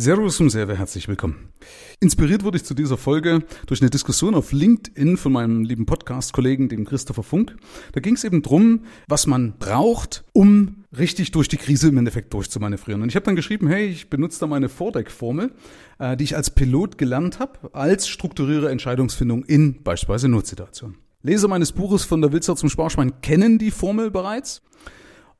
[0.00, 1.48] Servus und sehr herzlich willkommen.
[1.98, 6.68] Inspiriert wurde ich zu dieser Folge durch eine Diskussion auf LinkedIn von meinem lieben Podcast-Kollegen,
[6.68, 7.56] dem Christopher Funk.
[7.94, 12.32] Da ging es eben drum, was man braucht, um richtig durch die Krise im Endeffekt
[12.32, 13.02] durchzumanövrieren.
[13.02, 15.50] Und ich habe dann geschrieben, hey, ich benutze da meine Vordeck-Formel,
[15.98, 20.98] äh, die ich als Pilot gelernt habe, als strukturiere Entscheidungsfindung in beispielsweise Notsituationen.
[21.24, 24.62] Leser meines Buches von der Wilzer zum Sparschwein kennen die Formel bereits.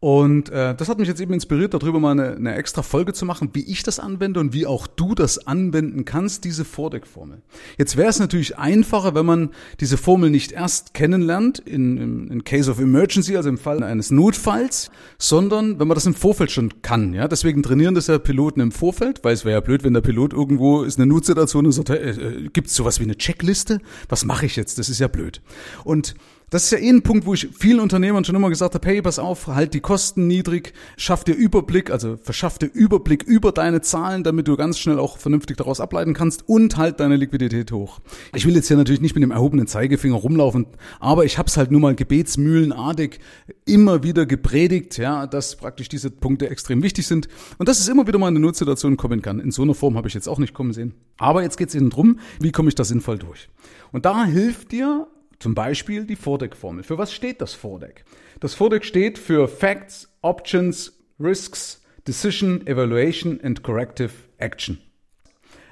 [0.00, 3.24] Und äh, das hat mich jetzt eben inspiriert, darüber mal eine, eine extra Folge zu
[3.24, 7.42] machen, wie ich das anwende und wie auch du das anwenden kannst, diese Vordeck-Formel.
[7.78, 12.44] Jetzt wäre es natürlich einfacher, wenn man diese Formel nicht erst kennenlernt, in, in, in
[12.44, 16.82] Case of Emergency, also im Fall eines Notfalls, sondern wenn man das im Vorfeld schon
[16.82, 17.14] kann.
[17.14, 20.00] Ja, Deswegen trainieren das ja Piloten im Vorfeld, weil es wäre ja blöd, wenn der
[20.00, 23.80] Pilot irgendwo ist eine Notsituation und sagt, äh, äh, gibt es sowas wie eine Checkliste?
[24.08, 24.78] Was mache ich jetzt?
[24.78, 25.42] Das ist ja blöd.
[25.84, 26.14] Und
[26.50, 29.02] das ist ja eh ein Punkt, wo ich vielen Unternehmern schon immer gesagt habe, hey,
[29.02, 33.80] pass auf, halt die Kosten niedrig, schaff dir Überblick, also verschaff dir Überblick über deine
[33.80, 38.00] Zahlen, damit du ganz schnell auch vernünftig daraus ableiten kannst und halt deine Liquidität hoch.
[38.34, 40.66] Ich will jetzt hier natürlich nicht mit dem erhobenen Zeigefinger rumlaufen,
[41.00, 43.20] aber ich habe es halt nur mal gebetsmühlenartig
[43.64, 48.06] immer wieder gepredigt, ja, dass praktisch diese Punkte extrem wichtig sind und dass es immer
[48.06, 49.40] wieder mal in eine Notsituation kommen kann.
[49.40, 50.94] In so einer Form habe ich jetzt auch nicht kommen sehen.
[51.18, 53.48] Aber jetzt geht es eben drum, wie komme ich da sinnvoll durch.
[53.92, 55.08] Und da hilft dir
[55.38, 56.82] zum Beispiel die Vordeck-Formel.
[56.82, 58.04] Für was steht das Vordeck?
[58.40, 64.78] Das Vordeck steht für Facts, Options, Risks, Decision, Evaluation and Corrective Action.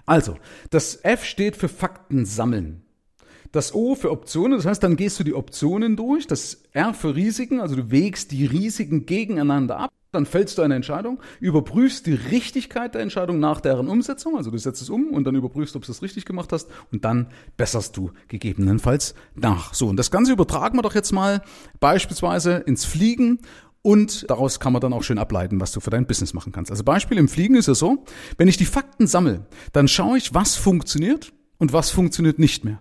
[0.04, 0.36] Also,
[0.70, 2.82] das F steht für Fakten sammeln.
[3.52, 6.26] Das O für Optionen, das heißt, dann gehst du die Optionen durch.
[6.26, 9.90] Das R für Risiken, also du wägst die Risiken gegeneinander ab.
[10.12, 14.58] Dann fällst du eine Entscheidung, überprüfst die Richtigkeit der Entscheidung nach deren Umsetzung, also du
[14.58, 17.26] setzt es um und dann überprüfst, ob du es richtig gemacht hast und dann
[17.56, 19.74] besserst du gegebenenfalls nach.
[19.74, 21.42] So, und das Ganze übertragen wir doch jetzt mal
[21.80, 23.40] beispielsweise ins Fliegen
[23.82, 26.70] und daraus kann man dann auch schön ableiten, was du für dein Business machen kannst.
[26.70, 28.04] Also Beispiel im Fliegen ist es so,
[28.36, 32.80] wenn ich die Fakten sammle, dann schaue ich, was funktioniert und was funktioniert nicht mehr.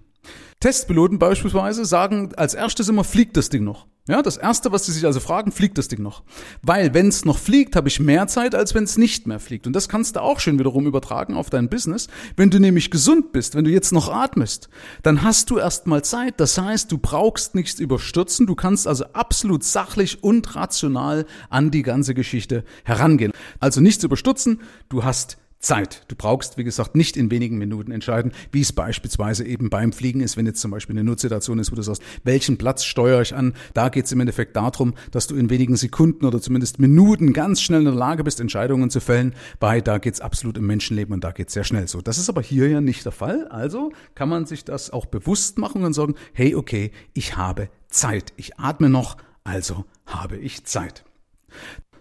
[0.59, 3.85] Testpiloten beispielsweise sagen als erstes immer, fliegt das Ding noch.
[4.07, 6.21] Ja, das erste, was sie sich also fragen, fliegt das Ding noch?
[6.61, 9.66] Weil wenn es noch fliegt, habe ich mehr Zeit, als wenn es nicht mehr fliegt.
[9.66, 12.07] Und das kannst du auch schön wiederum übertragen auf dein Business.
[12.35, 14.69] Wenn du nämlich gesund bist, wenn du jetzt noch atmest,
[15.01, 16.39] dann hast du erstmal Zeit.
[16.39, 18.45] Das heißt, du brauchst nichts überstürzen.
[18.45, 23.31] Du kannst also absolut sachlich und rational an die ganze Geschichte herangehen.
[23.59, 24.61] Also nichts überstürzen.
[24.88, 26.03] Du hast Zeit.
[26.07, 30.21] Du brauchst, wie gesagt, nicht in wenigen Minuten entscheiden, wie es beispielsweise eben beim Fliegen
[30.21, 33.33] ist, wenn jetzt zum Beispiel eine Notsituation ist, wo du sagst, welchen Platz steuere ich
[33.33, 33.53] an?
[33.73, 37.61] Da geht es im Endeffekt darum, dass du in wenigen Sekunden oder zumindest Minuten ganz
[37.61, 41.13] schnell in der Lage bist, Entscheidungen zu fällen, weil da geht es absolut im Menschenleben
[41.13, 41.99] und da geht es sehr schnell so.
[41.99, 43.47] Das ist aber hier ja nicht der Fall.
[43.47, 48.33] Also kann man sich das auch bewusst machen und sagen, hey, okay, ich habe Zeit.
[48.37, 51.05] Ich atme noch, also habe ich Zeit.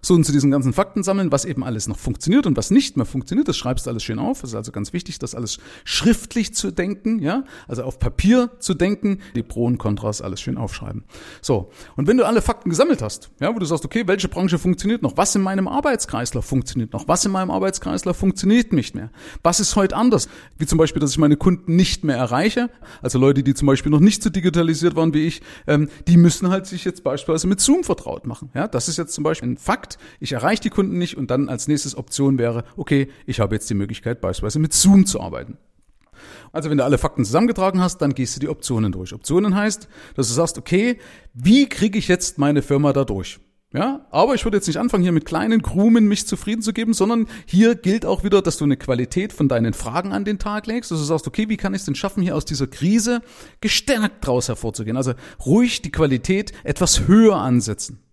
[0.05, 2.99] So, und zu diesen ganzen Fakten sammeln, was eben alles noch funktioniert und was nicht
[2.99, 4.43] mehr funktioniert, das schreibst du alles schön auf.
[4.43, 8.75] Es ist also ganz wichtig, das alles schriftlich zu denken, ja, also auf Papier zu
[8.75, 11.05] denken, die Pro und Kontras alles schön aufschreiben.
[11.41, 14.59] So, und wenn du alle Fakten gesammelt hast, ja, wo du sagst, okay, welche Branche
[14.59, 19.09] funktioniert noch, was in meinem Arbeitskreislauf funktioniert noch, was in meinem Arbeitskreislauf funktioniert nicht mehr,
[19.43, 20.29] was ist heute anders,
[20.59, 22.69] wie zum Beispiel, dass ich meine Kunden nicht mehr erreiche,
[23.01, 26.51] also Leute, die zum Beispiel noch nicht so digitalisiert waren wie ich, ähm, die müssen
[26.51, 29.57] halt sich jetzt beispielsweise mit Zoom vertraut machen, ja, das ist jetzt zum Beispiel ein
[29.57, 33.55] Fakt, ich erreiche die Kunden nicht und dann als nächstes Option wäre, okay, ich habe
[33.55, 35.59] jetzt die Möglichkeit beispielsweise mit Zoom zu arbeiten.
[36.53, 39.13] Also wenn du alle Fakten zusammengetragen hast, dann gehst du die Optionen durch.
[39.13, 40.99] Optionen heißt, dass du sagst, okay,
[41.33, 43.41] wie kriege ich jetzt meine Firma da durch?
[43.73, 46.95] Ja, aber ich würde jetzt nicht anfangen, hier mit kleinen Krumen mich zufrieden zu geben,
[46.95, 50.69] sondern hier gilt auch wieder, dass du eine Qualität von deinen Fragen an den Tag
[50.69, 53.21] legst, dass du sagst, okay, wie kann ich es denn schaffen, hier aus dieser Krise
[53.61, 54.97] gestärkt draus hervorzugehen?
[54.97, 58.04] Also ruhig die Qualität etwas höher ansetzen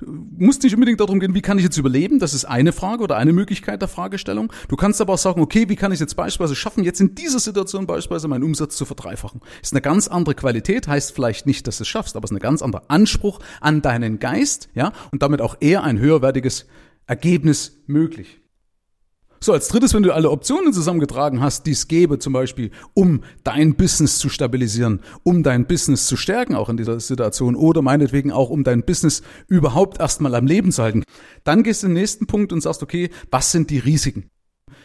[0.00, 2.18] muss nicht unbedingt darum gehen, wie kann ich jetzt überleben?
[2.18, 4.52] Das ist eine Frage oder eine Möglichkeit der Fragestellung.
[4.68, 7.38] Du kannst aber auch sagen, okay, wie kann ich jetzt beispielsweise schaffen, jetzt in dieser
[7.38, 9.40] Situation beispielsweise meinen Umsatz zu verdreifachen?
[9.62, 12.36] Ist eine ganz andere Qualität, heißt vielleicht nicht, dass du es schaffst, aber es ist
[12.36, 16.66] ein ganz anderer Anspruch an deinen Geist, ja, und damit auch eher ein höherwertiges
[17.06, 18.43] Ergebnis möglich.
[19.44, 23.20] So, als drittes, wenn du alle Optionen zusammengetragen hast, die es gäbe, zum Beispiel, um
[23.42, 28.32] dein Business zu stabilisieren, um dein Business zu stärken, auch in dieser Situation, oder meinetwegen
[28.32, 31.02] auch, um dein Business überhaupt erstmal am Leben zu halten,
[31.44, 34.30] dann gehst du in den nächsten Punkt und sagst, okay, was sind die Risiken?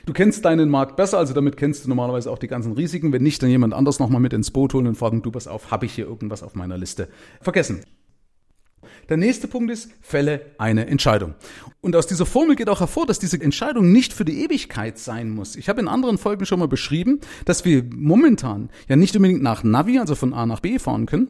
[0.05, 3.13] Du kennst deinen Markt besser, also damit kennst du normalerweise auch die ganzen Risiken.
[3.13, 5.71] Wenn nicht, dann jemand anders nochmal mit ins Boot holen und fragen, du pass auf,
[5.71, 7.07] habe ich hier irgendwas auf meiner Liste
[7.39, 7.79] vergessen?
[9.09, 11.33] Der nächste Punkt ist, fälle eine Entscheidung.
[11.81, 15.31] Und aus dieser Formel geht auch hervor, dass diese Entscheidung nicht für die Ewigkeit sein
[15.31, 15.55] muss.
[15.55, 19.63] Ich habe in anderen Folgen schon mal beschrieben, dass wir momentan ja nicht unbedingt nach
[19.63, 21.29] Navi, also von A nach B fahren können,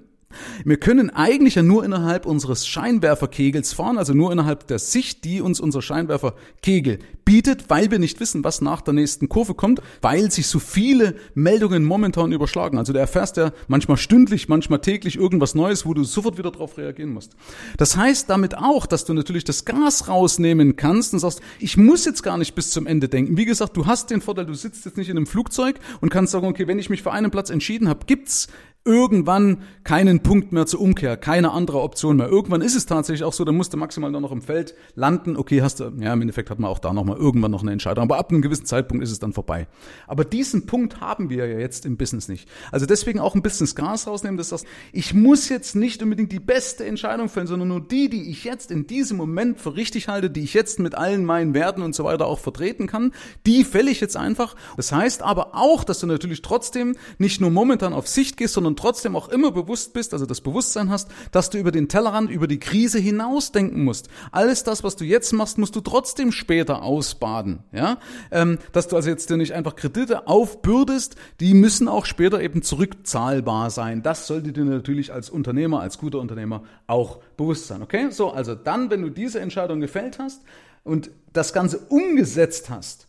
[0.63, 5.41] Wir können eigentlich ja nur innerhalb unseres Scheinwerferkegels fahren, also nur innerhalb der Sicht, die
[5.41, 10.31] uns unser Scheinwerferkegel bietet, weil wir nicht wissen, was nach der nächsten Kurve kommt, weil
[10.31, 12.77] sich so viele Meldungen momentan überschlagen.
[12.77, 16.77] Also du erfährst ja manchmal stündlich, manchmal täglich irgendwas Neues, wo du sofort wieder darauf
[16.77, 17.35] reagieren musst.
[17.77, 22.05] Das heißt damit auch, dass du natürlich das Gas rausnehmen kannst und sagst, ich muss
[22.05, 23.37] jetzt gar nicht bis zum Ende denken.
[23.37, 26.31] Wie gesagt, du hast den Vorteil, du sitzt jetzt nicht in einem Flugzeug und kannst
[26.31, 28.47] sagen, okay, wenn ich mich für einen Platz entschieden habe, gibt's
[28.85, 32.27] irgendwann keinen Punkt mehr zur Umkehr, keine andere Option mehr.
[32.27, 35.37] Irgendwann ist es tatsächlich auch so, dann musst du maximal nur noch im Feld landen.
[35.37, 38.03] Okay, hast du, ja, im Endeffekt hat man auch da nochmal irgendwann noch eine Entscheidung.
[38.03, 39.67] Aber ab einem gewissen Zeitpunkt ist es dann vorbei.
[40.07, 42.49] Aber diesen Punkt haben wir ja jetzt im Business nicht.
[42.71, 46.31] Also deswegen auch ein bisschen das Gas rausnehmen, dass das, ich muss jetzt nicht unbedingt
[46.31, 50.07] die beste Entscheidung fällen, sondern nur die, die ich jetzt in diesem Moment für richtig
[50.07, 53.11] halte, die ich jetzt mit allen meinen Werten und so weiter auch vertreten kann,
[53.45, 54.55] die fälle ich jetzt einfach.
[54.77, 58.68] Das heißt aber auch, dass du natürlich trotzdem nicht nur momentan auf Sicht gehst, sondern
[58.75, 62.47] trotzdem auch immer bewusst bist, also das Bewusstsein hast, dass du über den Tellerrand, über
[62.47, 64.09] die Krise hinaus denken musst.
[64.31, 67.59] Alles das, was du jetzt machst, musst du trotzdem später ausbaden.
[67.71, 67.97] Ja,
[68.31, 72.61] ähm, dass du also jetzt dir nicht einfach Kredite aufbürdest, die müssen auch später eben
[72.61, 74.03] zurückzahlbar sein.
[74.03, 77.81] Das sollte dir natürlich als Unternehmer, als guter Unternehmer auch bewusst sein.
[77.81, 80.41] Okay, so also dann, wenn du diese Entscheidung gefällt hast
[80.83, 83.08] und das Ganze umgesetzt hast,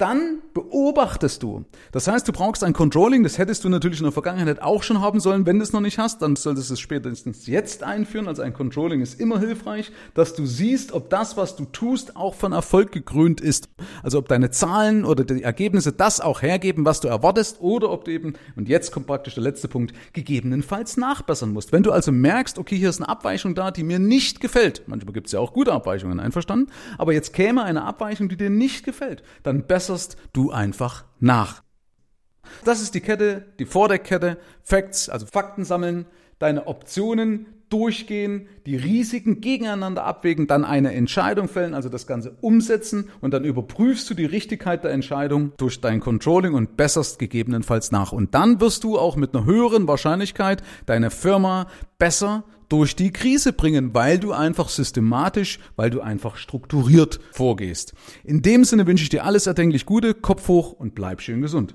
[0.00, 1.64] dann beobachtest du.
[1.92, 5.00] Das heißt, du brauchst ein Controlling, das hättest du natürlich in der Vergangenheit auch schon
[5.00, 5.46] haben sollen.
[5.46, 8.28] Wenn du es noch nicht hast, dann solltest du es spätestens jetzt einführen.
[8.28, 12.34] Also ein Controlling ist immer hilfreich, dass du siehst, ob das, was du tust, auch
[12.34, 13.68] von Erfolg gekrönt ist.
[14.02, 18.04] Also ob deine Zahlen oder die Ergebnisse das auch hergeben, was du erwartest, oder ob
[18.04, 21.72] du eben, und jetzt kommt praktisch der letzte Punkt, gegebenenfalls nachbessern musst.
[21.72, 25.12] Wenn du also merkst, okay, hier ist eine Abweichung da, die mir nicht gefällt, manchmal
[25.12, 28.84] gibt es ja auch gute Abweichungen, einverstanden, aber jetzt käme eine Abweichung, die dir nicht
[28.84, 31.64] gefällt, dann besser besserst du einfach nach.
[32.64, 36.06] Das ist die Kette, die Vorderkette, Facts, also Fakten sammeln,
[36.40, 43.10] deine Optionen durchgehen, die Risiken gegeneinander abwägen, dann eine Entscheidung fällen, also das Ganze umsetzen
[43.20, 48.10] und dann überprüfst du die Richtigkeit der Entscheidung durch dein Controlling und besserst gegebenenfalls nach.
[48.10, 53.52] Und dann wirst du auch mit einer höheren Wahrscheinlichkeit deine Firma besser durch die Krise
[53.52, 57.94] bringen, weil du einfach systematisch, weil du einfach strukturiert vorgehst.
[58.24, 61.74] In dem Sinne wünsche ich dir alles erdenklich Gute, Kopf hoch und bleib schön gesund.